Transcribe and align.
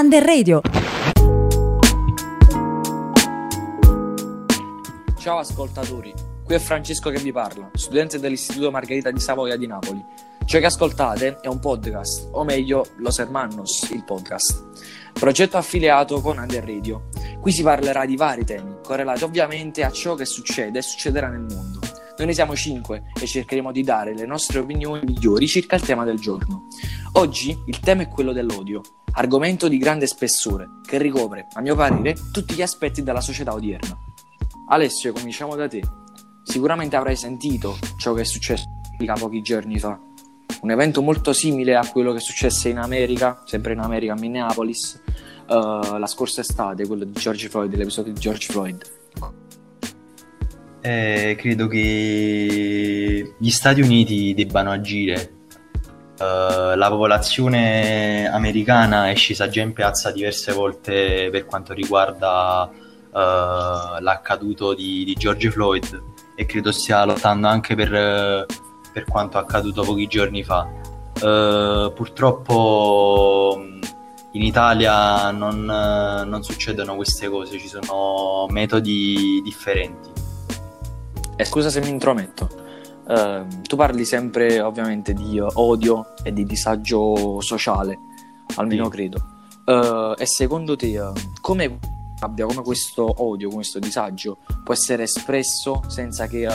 Under 0.00 0.24
Radio. 0.24 0.62
Ciao 5.18 5.36
ascoltatori, 5.36 6.14
qui 6.42 6.54
è 6.54 6.58
Francesco 6.58 7.10
che 7.10 7.18
vi 7.18 7.30
parla, 7.32 7.68
studente 7.74 8.18
dell'Istituto 8.18 8.70
Margherita 8.70 9.10
di 9.10 9.20
Savoia 9.20 9.58
di 9.58 9.66
Napoli. 9.66 10.02
Ciò 10.46 10.58
che 10.58 10.64
ascoltate 10.64 11.40
è 11.42 11.48
un 11.48 11.58
podcast, 11.58 12.30
o 12.32 12.44
meglio, 12.44 12.86
Los 12.96 13.18
Hermanos, 13.18 13.90
il 13.90 14.02
podcast. 14.02 14.70
Progetto 15.12 15.58
affiliato 15.58 16.22
con 16.22 16.38
Under 16.38 16.64
Radio. 16.64 17.08
Qui 17.38 17.52
si 17.52 17.62
parlerà 17.62 18.06
di 18.06 18.16
vari 18.16 18.46
temi, 18.46 18.76
correlati 18.82 19.24
ovviamente 19.24 19.84
a 19.84 19.90
ciò 19.90 20.14
che 20.14 20.24
succede 20.24 20.78
e 20.78 20.82
succederà 20.82 21.28
nel 21.28 21.40
mondo. 21.40 21.78
Noi 22.16 22.26
ne 22.26 22.32
siamo 22.32 22.56
cinque 22.56 23.04
e 23.20 23.26
cercheremo 23.26 23.70
di 23.70 23.82
dare 23.82 24.14
le 24.14 24.24
nostre 24.24 24.60
opinioni 24.60 25.02
migliori 25.04 25.46
circa 25.46 25.76
il 25.76 25.82
tema 25.82 26.04
del 26.04 26.18
giorno. 26.18 26.68
Oggi 27.12 27.58
il 27.66 27.80
tema 27.80 28.02
è 28.02 28.08
quello 28.08 28.32
dell'odio, 28.32 28.82
argomento 29.12 29.68
di 29.68 29.78
grande 29.78 30.06
spessore 30.06 30.68
che 30.86 30.98
ricopre, 30.98 31.46
a 31.52 31.60
mio 31.60 31.74
parere, 31.74 32.16
tutti 32.32 32.54
gli 32.54 32.62
aspetti 32.62 33.02
della 33.02 33.20
società 33.20 33.52
odierna. 33.52 33.96
Alessio, 34.68 35.12
cominciamo 35.12 35.56
da 35.56 35.68
te. 35.68 35.82
Sicuramente 36.44 36.96
avrai 36.96 37.16
sentito 37.16 37.78
ciò 37.98 38.12
che 38.14 38.22
è 38.22 38.24
successo 38.24 38.64
pochi 39.18 39.40
giorni 39.40 39.78
fa 39.78 39.98
un 40.62 40.70
evento 40.70 41.00
molto 41.00 41.32
simile 41.32 41.74
a 41.74 41.88
quello 41.88 42.12
che 42.12 42.20
successe 42.20 42.68
in 42.68 42.78
America, 42.78 43.42
sempre 43.46 43.72
in 43.72 43.78
America, 43.78 44.12
a 44.12 44.18
Minneapolis, 44.18 45.00
uh, 45.48 45.96
la 45.96 46.06
scorsa 46.06 46.42
estate, 46.42 46.86
quello 46.86 47.04
di 47.04 47.12
George 47.12 47.48
Floyd, 47.48 47.74
l'episodio 47.74 48.12
di 48.12 48.20
George 48.20 48.52
Floyd. 48.52 48.82
Eh, 50.82 51.36
credo 51.38 51.66
che 51.66 53.34
gli 53.38 53.50
Stati 53.50 53.80
Uniti 53.80 54.34
debbano 54.34 54.70
agire. 54.70 55.38
Uh, 56.20 56.76
la 56.76 56.88
popolazione 56.90 58.28
americana 58.30 59.08
è 59.08 59.14
scesa 59.14 59.48
già 59.48 59.62
in 59.62 59.72
piazza 59.72 60.10
diverse 60.10 60.52
volte 60.52 61.30
per 61.30 61.46
quanto 61.46 61.72
riguarda 61.72 62.70
uh, 62.70 63.10
l'accaduto 63.10 64.74
di, 64.74 65.04
di, 65.04 65.14
George 65.14 65.50
Floyd 65.50 66.02
e 66.34 66.44
credo 66.44 66.72
stia 66.72 67.04
lottando 67.06 67.48
anche 67.48 67.74
per 67.74 68.46
per 68.92 69.04
quanto 69.04 69.38
accaduto 69.38 69.82
pochi 69.82 70.06
giorni 70.06 70.42
fa. 70.42 70.68
Uh, 71.20 71.92
purtroppo 71.92 73.62
in 74.32 74.42
Italia 74.42 75.30
non, 75.30 75.64
non, 75.64 76.42
succedono 76.42 76.96
queste 76.96 77.28
cose, 77.28 77.58
ci 77.58 77.68
sono 77.68 78.46
metodi 78.48 79.40
differenti. 79.42 80.08
Eh, 81.36 81.44
scusa 81.44 81.68
se 81.68 81.80
mi 81.80 81.88
intrometto, 81.88 82.48
uh, 83.10 83.62
tu 83.62 83.76
parli 83.76 84.04
sempre 84.04 84.60
ovviamente 84.60 85.12
di 85.12 85.40
odio 85.40 86.14
e 86.22 86.32
di 86.32 86.44
disagio 86.44 87.40
sociale, 87.40 87.98
almeno 88.56 88.84
sì. 88.84 88.90
credo. 88.90 89.24
Uh, 89.64 90.14
e 90.16 90.26
secondo 90.26 90.74
te 90.76 90.98
come 91.40 91.78
abbia 92.20 92.46
come 92.46 92.62
questo 92.62 93.22
odio, 93.22 93.50
questo 93.50 93.78
disagio 93.78 94.38
può 94.64 94.74
essere 94.74 95.04
espresso 95.04 95.82
senza 95.86 96.26
che 96.26 96.46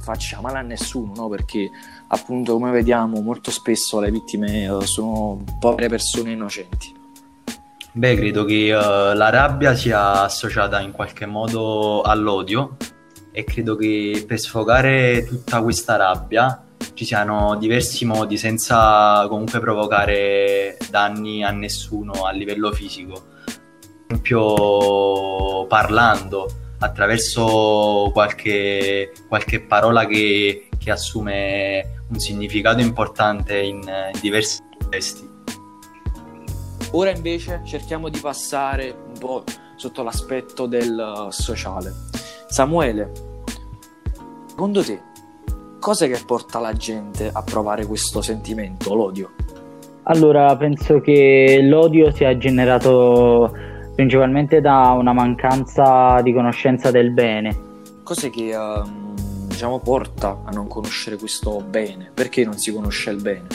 faccia 0.00 0.40
male 0.40 0.58
a 0.58 0.62
nessuno, 0.62 1.12
no? 1.14 1.28
perché 1.28 1.70
appunto 2.08 2.54
come 2.54 2.70
vediamo 2.70 3.20
molto 3.20 3.50
spesso 3.50 4.00
le 4.00 4.10
vittime 4.10 4.68
uh, 4.68 4.80
sono 4.80 5.42
povere 5.58 5.88
persone 5.88 6.32
innocenti. 6.32 6.96
Beh, 7.92 8.14
credo 8.14 8.44
che 8.44 8.72
uh, 8.72 9.14
la 9.14 9.28
rabbia 9.30 9.74
sia 9.74 10.22
associata 10.22 10.80
in 10.80 10.92
qualche 10.92 11.26
modo 11.26 12.02
all'odio 12.02 12.76
e 13.38 13.44
credo 13.44 13.76
che 13.76 14.24
per 14.26 14.40
sfogare 14.40 15.24
tutta 15.24 15.62
questa 15.62 15.94
rabbia 15.94 16.66
ci 16.94 17.04
siano 17.04 17.54
diversi 17.54 18.04
modi 18.04 18.36
senza 18.36 19.24
comunque 19.28 19.60
provocare 19.60 20.76
danni 20.90 21.44
a 21.44 21.52
nessuno 21.52 22.24
a 22.24 22.32
livello 22.32 22.72
fisico. 22.72 23.26
Per 23.44 24.06
esempio 24.08 25.66
parlando 25.68 26.50
attraverso 26.80 28.10
qualche, 28.12 29.12
qualche 29.28 29.60
parola 29.60 30.04
che, 30.04 30.68
che, 30.76 30.90
assume 30.90 32.02
un 32.08 32.18
significato 32.18 32.80
importante 32.80 33.56
in, 33.60 33.88
diversi 34.20 34.58
testi. 34.88 35.30
Ora 36.90 37.10
invece 37.10 37.62
cerchiamo 37.64 38.08
di 38.08 38.18
passare 38.18 38.90
un 38.90 39.16
po' 39.16 39.44
sotto 39.76 40.02
l'aspetto 40.02 40.66
del 40.66 41.28
sociale. 41.30 41.94
Samuele, 42.48 43.27
secondo 44.58 44.82
te, 44.82 45.00
cosa 45.78 46.08
che 46.08 46.18
porta 46.26 46.58
la 46.58 46.72
gente 46.72 47.30
a 47.32 47.44
provare 47.44 47.86
questo 47.86 48.20
sentimento, 48.22 48.92
l'odio? 48.92 49.30
Allora, 50.02 50.56
penso 50.56 51.00
che 51.00 51.60
l'odio 51.62 52.10
sia 52.10 52.36
generato 52.36 53.56
principalmente 53.94 54.60
da 54.60 54.96
una 54.98 55.12
mancanza 55.12 56.20
di 56.22 56.32
conoscenza 56.32 56.90
del 56.90 57.12
bene. 57.12 57.56
Cos'è 58.02 58.30
che 58.30 58.52
uh, 58.52 59.14
diciamo, 59.46 59.78
porta 59.78 60.40
a 60.42 60.50
non 60.50 60.66
conoscere 60.66 61.16
questo 61.18 61.62
bene? 61.64 62.10
Perché 62.12 62.44
non 62.44 62.54
si 62.54 62.72
conosce 62.72 63.10
il 63.10 63.22
bene? 63.22 63.46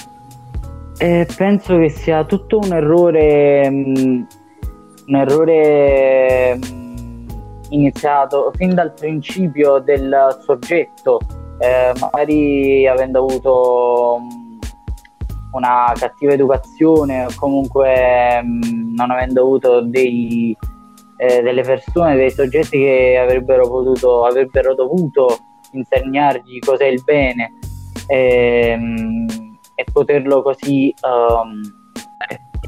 Eh, 0.99 1.27
penso 1.35 1.77
che 1.79 1.89
sia 1.89 2.23
tutto 2.23 2.59
un 2.59 2.71
errore, 2.71 3.67
um, 3.67 4.25
un 5.07 5.15
errore 5.15 6.57
um, 6.63 6.82
iniziato 7.73 8.51
fin 8.55 8.73
dal 8.73 8.93
principio 8.93 9.79
del 9.79 10.37
soggetto, 10.45 11.19
eh, 11.59 11.93
magari 11.99 12.87
avendo 12.87 13.19
avuto 13.19 14.15
um, 14.19 14.59
una 15.53 15.93
cattiva 15.95 16.33
educazione 16.33 17.25
o 17.25 17.29
comunque 17.35 18.41
mh, 18.41 18.67
mm, 18.67 18.95
non 18.95 19.11
avendo 19.11 19.41
avuto 19.41 19.81
dei, 19.81 20.55
eh, 21.17 21.41
delle 21.41 21.61
persone, 21.61 22.15
dei 22.15 22.31
soggetti 22.31 22.77
che 22.77 23.17
avrebbero 23.21 23.67
potuto, 23.67 24.25
avrebbero 24.25 24.73
dovuto 24.73 25.37
insegnargli 25.71 26.59
cos'è 26.59 26.85
il 26.85 27.01
bene 27.03 27.53
e, 28.07 28.75
mh, 28.77 28.83
mm, 28.83 29.27
e 29.75 29.85
poterlo 29.91 30.41
così 30.41 30.93
um, 31.01 31.61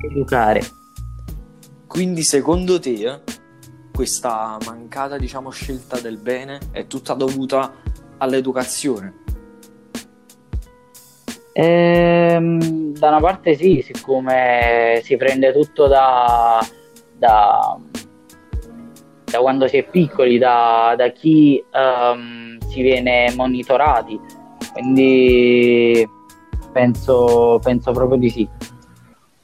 educare. 0.09 0.61
Quindi 1.87 2.23
secondo 2.23 2.79
te 2.79 3.21
questa 3.95 4.57
mancata 4.65 5.17
diciamo, 5.17 5.49
scelta 5.49 5.99
del 5.99 6.17
bene 6.17 6.59
è 6.71 6.85
tutta 6.85 7.13
dovuta 7.13 7.73
all'educazione? 8.17 9.23
Ehm, 11.53 12.91
da 12.97 13.07
una 13.07 13.21
parte 13.21 13.55
sì, 13.55 13.81
siccome 13.81 14.99
si 15.03 15.15
prende 15.15 15.53
tutto 15.53 15.87
da, 15.87 16.59
da, 17.17 17.79
da 19.23 19.39
quando 19.39 19.67
si 19.69 19.77
è 19.77 19.85
piccoli, 19.85 20.37
da, 20.37 20.95
da 20.97 21.09
chi 21.11 21.63
um, 21.71 22.57
si 22.67 22.81
viene 22.81 23.31
monitorati, 23.37 24.19
quindi 24.73 26.05
penso, 26.73 27.57
penso 27.63 27.91
proprio 27.93 28.17
di 28.17 28.29
sì. 28.29 28.49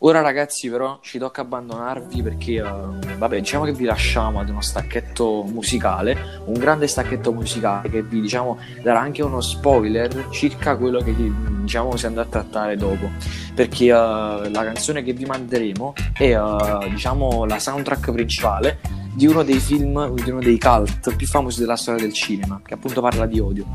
Ora 0.03 0.21
ragazzi 0.21 0.67
però 0.67 0.97
ci 1.03 1.19
tocca 1.19 1.41
abbandonarvi 1.41 2.23
perché 2.23 2.59
uh, 2.59 2.97
vabbè 3.19 3.37
diciamo 3.37 3.65
che 3.65 3.73
vi 3.73 3.85
lasciamo 3.85 4.39
ad 4.39 4.49
uno 4.49 4.61
stacchetto 4.61 5.43
musicale, 5.43 6.41
un 6.45 6.53
grande 6.53 6.87
stacchetto 6.87 7.31
musicale 7.31 7.87
che 7.87 8.01
vi 8.01 8.19
diciamo 8.19 8.57
darà 8.81 8.99
anche 8.99 9.21
uno 9.21 9.41
spoiler 9.41 10.29
circa 10.31 10.75
quello 10.75 11.01
che 11.01 11.13
diciamo 11.13 11.95
si 11.97 12.07
andrà 12.07 12.23
a 12.23 12.25
trattare 12.25 12.77
dopo 12.77 13.11
perché 13.53 13.91
uh, 13.91 14.49
la 14.49 14.63
canzone 14.63 15.03
che 15.03 15.13
vi 15.13 15.25
manderemo 15.25 15.93
è 16.13 16.35
uh, 16.35 16.89
diciamo 16.89 17.45
la 17.45 17.59
soundtrack 17.59 18.11
principale 18.11 18.79
di 19.13 19.27
uno 19.27 19.43
dei 19.43 19.59
film, 19.59 20.15
di 20.15 20.31
uno 20.31 20.39
dei 20.39 20.57
cult 20.57 21.15
più 21.15 21.27
famosi 21.27 21.59
della 21.59 21.75
storia 21.75 22.01
del 22.01 22.13
cinema 22.13 22.59
che 22.65 22.73
appunto 22.73 23.01
parla 23.01 23.27
di 23.27 23.39
odio. 23.39 23.65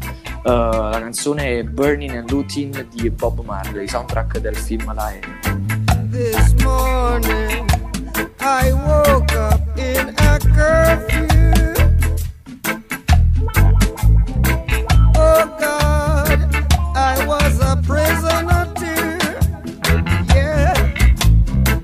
la 0.42 0.98
canzone 0.98 1.60
è 1.60 1.62
Burning 1.62 2.16
and 2.16 2.30
Looting 2.30 2.88
di 2.88 3.10
Bob 3.10 3.44
Marley, 3.44 3.86
soundtrack 3.86 4.38
del 4.38 4.56
film 4.56 4.92
La 4.92 5.10
N 5.10 5.65
this 6.16 6.54
I 8.40 8.72
woke 8.72 9.36
in 9.76 10.14
a 10.16 10.38
curfew. 10.56 11.26
Oh 15.14 15.44
God, 15.60 16.38
I 16.94 17.26
was 17.26 17.60
a 17.60 17.76
prisoner 17.84 18.64
too. 18.80 19.18
Yeah, 20.34 20.74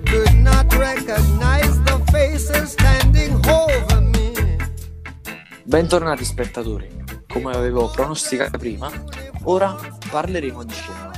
could 0.07 0.35
not 0.39 0.73
recognize 0.75 1.77
faces 2.11 2.73
standing 2.73 3.35
over 3.47 4.01
me. 4.01 4.33
Bentornati 5.65 6.25
spettatori. 6.25 6.89
Come 7.29 7.53
avevo 7.53 7.91
pronosticato 7.91 8.57
prima, 8.59 8.91
ora 9.45 9.77
parleremo 10.11 10.65
di 10.65 10.73
cinema. 10.73 11.11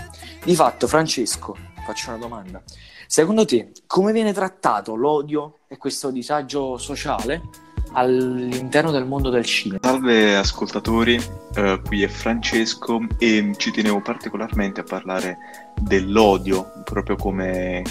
Di 0.44 0.54
fatto, 0.54 0.86
Francesco, 0.86 1.56
faccio 1.84 2.10
una 2.10 2.18
domanda. 2.18 2.62
Secondo 3.06 3.44
te, 3.44 3.72
come 3.86 4.12
viene 4.12 4.32
trattato 4.32 4.94
l'odio 4.94 5.58
e 5.68 5.76
questo 5.76 6.10
disagio 6.10 6.78
sociale 6.78 7.42
all'interno 7.92 8.90
del 8.90 9.06
mondo 9.06 9.30
del 9.30 9.44
cinema? 9.44 9.80
Salve 9.82 10.36
ascoltatori, 10.36 11.16
uh, 11.56 11.80
qui 11.82 12.02
è 12.02 12.08
Francesco 12.08 13.00
e 13.18 13.52
ci 13.56 13.70
tenevo 13.70 14.00
particolarmente 14.00 14.80
a 14.80 14.84
parlare 14.84 15.38
dell'odio, 15.80 16.82
proprio 16.84 17.16
come 17.16 17.82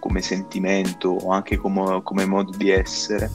come 0.00 0.22
sentimento 0.22 1.10
o 1.10 1.30
anche 1.30 1.56
come, 1.56 2.02
come 2.02 2.24
modo 2.24 2.56
di 2.56 2.70
essere 2.70 3.30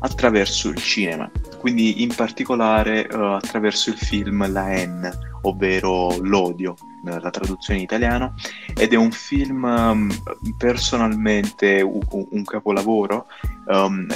attraverso 0.00 0.70
il 0.70 0.78
cinema, 0.78 1.30
quindi 1.58 2.02
in 2.02 2.12
particolare 2.12 3.06
uh, 3.08 3.34
attraverso 3.34 3.90
il 3.90 3.96
film 3.96 4.50
La 4.50 4.68
N, 4.84 5.08
ovvero 5.42 6.16
L'odio, 6.20 6.74
la 7.02 7.30
traduzione 7.30 7.78
in 7.78 7.84
italiano, 7.84 8.34
ed 8.74 8.92
è 8.92 8.96
un 8.96 9.10
film 9.10 9.64
um, 9.64 10.10
personalmente 10.56 11.80
un, 11.80 12.26
un 12.30 12.44
capolavoro, 12.44 13.26
um, 13.66 14.06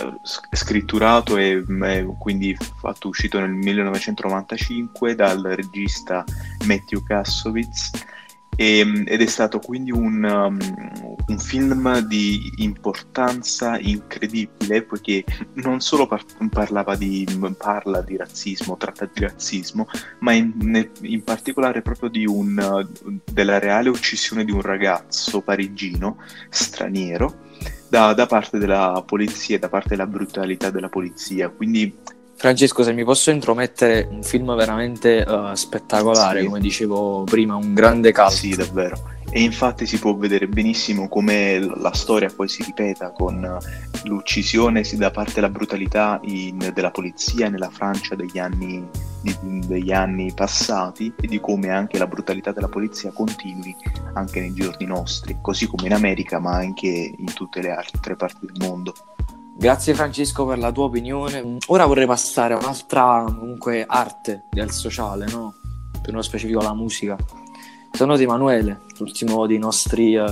scritturato 0.52 1.36
e, 1.36 1.64
e, 1.82 2.06
quindi 2.18 2.56
fatto 2.78 3.08
uscito 3.08 3.40
nel 3.40 3.50
1995 3.50 5.14
dal 5.14 5.42
regista 5.42 6.24
Matthew 6.66 7.02
Kassovitz 7.02 7.90
e, 8.56 8.78
ehm, 8.78 9.04
ed 9.06 9.20
è 9.20 9.26
stato 9.26 9.58
quindi 9.60 9.92
un, 9.92 10.24
um, 10.24 10.58
un, 11.26 11.38
film 11.38 11.98
di 12.00 12.52
importanza 12.56 13.78
incredibile 13.78 14.82
poiché 14.82 15.24
non 15.54 15.80
solo 15.80 16.06
par- 16.06 16.24
parlava 16.50 16.96
di, 16.96 17.26
parla 17.56 18.00
di 18.00 18.16
razzismo, 18.16 18.76
tratta 18.76 19.08
di 19.12 19.20
razzismo, 19.20 19.86
ma 20.20 20.32
in, 20.32 20.88
in 21.02 21.22
particolare 21.22 21.82
proprio 21.82 22.10
un, 22.26 22.88
della 23.30 23.58
reale 23.58 23.90
uccisione 23.90 24.44
di 24.44 24.50
un 24.50 24.62
ragazzo 24.62 25.42
parigino 25.42 26.16
straniero 26.48 27.44
da, 27.88 28.14
da 28.14 28.26
parte 28.26 28.58
della 28.58 29.02
polizia, 29.06 29.58
da 29.58 29.68
parte 29.68 29.90
della 29.90 30.06
brutalità 30.06 30.70
della 30.70 30.88
polizia. 30.88 31.48
Quindi 31.50 31.94
Francesco, 32.36 32.82
se 32.82 32.92
mi 32.92 33.02
posso 33.02 33.30
intromettere, 33.30 34.06
un 34.10 34.22
film 34.22 34.54
veramente 34.54 35.24
uh, 35.26 35.54
spettacolare, 35.54 36.40
sì. 36.40 36.46
come 36.46 36.60
dicevo 36.60 37.24
prima, 37.24 37.56
un 37.56 37.72
grande 37.72 38.12
cult. 38.12 38.30
Sì, 38.30 38.54
davvero. 38.54 39.14
E 39.30 39.42
infatti 39.42 39.86
si 39.86 39.98
può 39.98 40.14
vedere 40.14 40.46
benissimo 40.46 41.08
come 41.08 41.58
la 41.58 41.92
storia 41.92 42.30
poi 42.34 42.48
si 42.48 42.62
ripeta 42.62 43.10
con 43.10 43.58
l'uccisione 44.04 44.82
da 44.94 45.10
parte 45.10 45.34
della 45.34 45.48
brutalità 45.48 46.20
in, 46.22 46.70
della 46.72 46.90
polizia 46.90 47.48
nella 47.48 47.68
Francia 47.68 48.14
degli 48.14 48.38
anni, 48.38 48.88
di, 49.20 49.36
degli 49.66 49.92
anni 49.92 50.32
passati 50.32 51.12
e 51.20 51.26
di 51.26 51.40
come 51.40 51.70
anche 51.70 51.98
la 51.98 52.06
brutalità 52.06 52.52
della 52.52 52.68
polizia 52.68 53.10
continui 53.10 53.74
anche 54.14 54.40
nei 54.40 54.54
giorni 54.54 54.86
nostri, 54.86 55.36
così 55.42 55.66
come 55.66 55.86
in 55.88 55.94
America 55.94 56.38
ma 56.38 56.52
anche 56.52 56.86
in 56.86 57.32
tutte 57.34 57.60
le 57.60 57.72
altre 57.72 58.14
parti 58.14 58.46
del 58.46 58.66
mondo. 58.66 58.94
Grazie 59.58 59.94
Francesco 59.94 60.44
per 60.44 60.58
la 60.58 60.70
tua 60.70 60.84
opinione. 60.84 61.56
Ora 61.68 61.86
vorrei 61.86 62.06
passare 62.06 62.52
a 62.52 62.58
un'altra 62.58 63.24
comunque 63.26 63.86
arte 63.88 64.44
del 64.50 64.70
sociale, 64.70 65.26
no? 65.30 65.54
Per 66.02 66.12
uno 66.12 66.20
specifico 66.20 66.60
la 66.60 66.74
musica. 66.74 67.16
Sono 67.90 68.18
di 68.18 68.24
Emanuele, 68.24 68.82
l'ultimo 68.98 69.46
dei 69.46 69.56
nostri, 69.56 70.14
uh, 70.14 70.30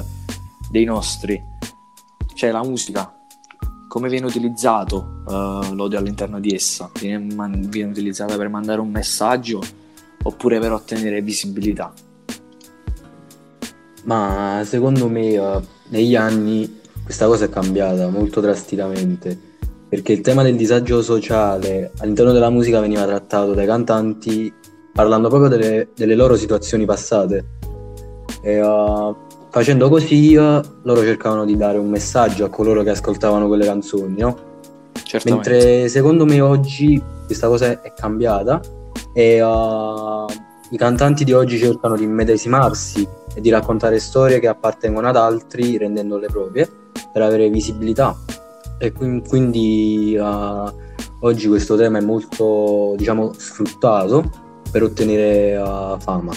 dei 0.71 0.85
nostri. 0.85 1.43
Cioè 2.35 2.51
la 2.51 2.63
musica, 2.63 3.15
come 3.89 4.11
viene 4.11 4.27
utilizzato 4.27 5.23
uh, 5.25 5.73
l'odio 5.73 5.99
all'interno 5.99 6.39
di 6.39 6.55
essa? 6.55 6.91
Viene, 7.01 7.35
man- 7.35 7.67
viene 7.71 7.93
utilizzata 7.93 8.37
per 8.37 8.51
mandare 8.51 8.83
un 8.83 8.91
messaggio 8.91 9.63
oppure 10.23 10.59
per 10.59 10.73
ottenere 10.73 11.23
visibilità? 11.23 11.95
Ma 14.05 14.61
secondo 14.67 15.09
me 15.09 15.39
uh, 15.39 15.67
negli 15.89 16.15
anni 16.15 16.83
questa 17.05 17.27
cosa 17.27 17.45
è 17.45 17.49
cambiata 17.51 18.09
molto 18.09 18.41
drasticamente 18.41 19.53
perché 19.89 20.13
il 20.13 20.23
tema 20.23 20.43
del 20.43 20.57
disagio 20.57 21.03
sociale 21.03 21.93
all'interno 21.99 22.33
della 22.33 22.51
musica 22.51 22.81
veniva 22.81 23.05
trattato 23.05 23.53
dai 23.53 23.67
cantanti 23.67 24.53
parlando 24.93 25.29
proprio 25.29 25.49
delle, 25.51 25.89
delle 25.95 26.15
loro 26.15 26.35
situazioni 26.35 26.87
passate 26.87 27.45
e 28.43 28.61
uh, 28.61 29.15
facendo 29.51 29.89
così 29.89 30.35
uh, 30.35 30.61
loro 30.83 31.03
cercavano 31.03 31.45
di 31.45 31.57
dare 31.57 31.79
un 31.79 31.89
messaggio 31.89 32.47
a 32.47 32.49
coloro 32.49 32.83
che 32.83 32.91
ascoltavano 32.91 33.47
quelle 33.47 33.67
canzoni 33.67 34.21
no? 34.21 34.53
Certamente. 35.05 35.51
mentre 35.51 35.89
secondo 35.89 36.25
me 36.25 36.41
oggi 36.41 37.01
questa 37.27 37.49
cosa 37.49 37.83
è 37.83 37.93
cambiata 37.95 38.61
e 39.13 39.43
uh, 39.43 40.27
i 40.71 40.77
cantanti 40.77 41.25
di 41.25 41.33
oggi 41.33 41.59
cercano 41.59 41.97
di 41.97 42.05
immedesimarsi 42.05 43.07
e 43.35 43.41
di 43.41 43.51
raccontare 43.51 44.01
storie 44.01 44.41
che 44.41 44.49
appartengono 44.49 45.07
ad 45.07 45.17
altri 45.17 45.77
rendendole 45.77 46.27
proprie 46.27 46.83
per 47.15 47.23
avere 47.23 47.49
visibilità 47.49 48.17
e 48.77 48.91
quindi 48.91 50.19
uh, 50.19 50.73
oggi 51.21 51.47
questo 51.47 51.77
tema 51.77 51.99
è 51.99 52.03
molto 52.03 52.95
diciamo 52.97 53.33
sfruttato 53.33 54.29
per 54.69 54.83
ottenere 54.83 55.57
uh, 55.57 55.97
fama. 56.01 56.33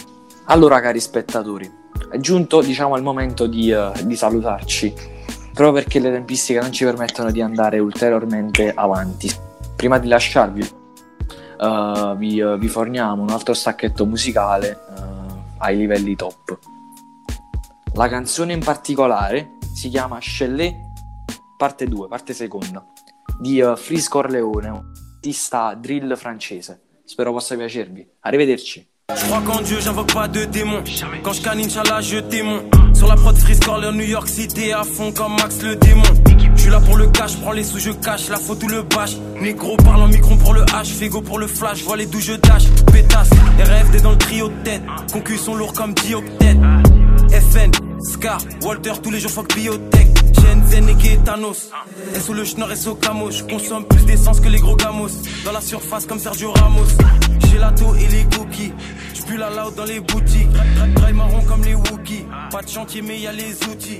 Allora 0.46 0.80
cari 0.80 1.00
spettatori, 1.00 1.68
è 2.12 2.20
giunto 2.20 2.62
diciamo 2.62 2.96
il 2.96 3.02
momento 3.02 3.48
di, 3.48 3.72
uh, 3.72 3.92
di 4.04 4.16
salutarci 4.16 4.94
proprio 5.52 5.82
perché 5.82 5.98
le 5.98 6.12
tempistiche 6.12 6.60
non 6.60 6.72
ci 6.72 6.84
permettono 6.84 7.32
di 7.32 7.42
andare 7.42 7.80
ulteriormente 7.80 8.72
avanti. 8.72 9.28
Prima 9.76 9.98
di 9.98 10.08
lasciarvi 10.08 10.70
uh, 11.58 12.16
vi, 12.16 12.40
uh, 12.40 12.60
vi, 12.60 12.68
forniamo 12.68 13.24
un 13.24 13.30
altro 13.32 13.56
stacchetto 13.56 14.06
musicale 14.06 14.78
uh, 14.88 15.34
ai 15.58 15.78
livelli 15.78 16.16
top. 16.16 16.60
La 17.96 18.08
canzone 18.08 18.54
in 18.54 18.60
particolare 18.60 19.57
si 19.78 19.90
chiama 19.90 20.18
Chalet 20.20 20.76
parte 21.56 21.86
2, 21.86 22.08
parte 22.08 22.34
seconda, 22.34 22.84
di 23.40 23.60
uh, 23.60 23.76
Freeze 23.76 24.10
Corleone, 24.10 24.70
un 24.70 24.84
artista 25.14 25.76
drill 25.76 26.18
francese. 26.18 26.82
Spero 27.06 27.32
possa 27.32 27.56
piacervi. 27.56 28.06
Arrivederci. 28.22 28.86
Je 29.16 29.26
crois 29.26 29.42
qu'en 29.42 29.62
Dieu, 29.62 29.80
j'invoque 29.80 30.12
pas 30.12 30.28
de 30.28 30.46
démons. 30.46 30.84
Quand 31.22 31.32
je 31.32 31.42
canine, 31.42 31.68
Inch'Allah, 31.68 32.02
je 32.02 32.18
démon. 32.18 32.68
Sur 32.94 33.08
la 33.08 33.16
prod 33.16 33.38
Freeze 33.38 33.60
Corleone, 33.60 33.98
New 33.98 34.08
York 34.08 34.28
City, 34.28 34.74
à 34.74 34.84
fond 34.84 35.12
comme 35.12 35.36
Max 35.36 35.62
le 35.62 35.76
démon. 35.76 36.04
Je 36.56 36.62
suis 36.62 36.72
là 36.72 36.82
pour 36.82 36.98
le 36.98 37.08
cash, 37.08 37.38
prends 37.38 37.52
les 37.52 37.64
sous, 37.64 37.78
je 37.78 37.92
cache 37.92 38.30
la 38.30 38.38
faute 38.38 38.64
ou 38.64 38.68
le 38.68 38.82
bâche. 38.82 39.16
Négro 39.40 39.78
parle 39.78 40.02
en 40.02 40.08
micro 40.08 40.36
pour 40.38 40.56
le 40.56 40.62
H, 40.66 40.88
Fego 40.88 41.22
pour 41.22 41.38
le 41.38 41.46
flash, 41.46 41.84
vois 41.84 41.98
les 41.98 42.08
d'où 42.08 42.20
je 42.20 42.34
dash. 42.34 42.66
Pétasse, 42.92 43.30
RFD 43.60 44.02
dans 44.02 44.12
le 44.12 44.18
trio 44.18 44.50
de 44.50 44.64
tête. 44.64 44.82
Concus 45.14 45.40
sont 45.40 45.56
lourds 45.56 45.74
comme 45.74 45.94
dioctète. 45.94 46.58
FN, 47.30 47.72
Scar, 48.12 48.40
Walter, 48.64 48.94
tous 49.04 49.12
les 49.12 49.20
jours 49.20 49.32
fuck 49.32 49.54
biotech. 49.56 50.08
Shenzhen 50.40 50.90
et 50.90 50.96
Gaetanos. 50.96 51.70
Et 52.16 52.20
sous 52.20 52.34
le 52.34 52.46
schnorr 52.46 52.72
et 52.72 52.76
sous 52.76 52.96
camo. 52.96 53.32
Je 53.32 53.44
consomme 53.44 53.86
plus 53.86 54.06
d'essence 54.06 54.40
que 54.40 54.50
les 54.50 54.60
gros 54.60 54.76
gamos. 54.76 55.10
Dans 55.46 55.52
la 55.52 55.62
surface 55.62 56.06
comme 56.06 56.20
Sergio 56.20 56.52
Ramos. 56.52 56.88
La 57.60 57.74
et 58.00 58.08
les 58.10 58.24
cookies. 58.26 58.72
J'pue 59.16 59.36
la 59.36 59.50
loud 59.50 59.74
dans 59.74 59.86
les 59.86 60.00
boutiques. 60.00 60.48
Trail 60.96 61.14
marron 61.14 61.42
comme 61.42 61.64
les 61.64 61.74
Wookiees. 61.74 62.26
Pas 62.52 62.62
de 62.62 62.70
chantier, 62.70 63.02
mais 63.02 63.20
y 63.20 63.26
a 63.26 63.32
les 63.32 63.56
outils. 63.64 64.00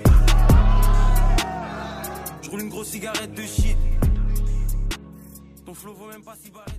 J'roule 2.44 2.62
une 2.62 2.70
grosse 2.70 2.90
cigarette 2.90 3.34
de 3.34 3.42
shit. 3.42 3.78
Ton 5.66 5.74
flow 5.74 5.96
vaut 5.96 6.08
même 6.08 6.22
pas 6.22 6.36
si 6.40 6.52
barré. 6.52 6.77